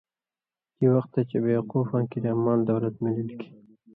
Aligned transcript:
گی 0.77 0.87
وختہ 0.95 1.21
چے 1.29 1.37
بےقوفاں 1.43 2.03
کریا 2.11 2.33
مال 2.43 2.59
دولت 2.69 2.95
مِلِلیۡ 3.03 3.39
کھیں 3.39 3.55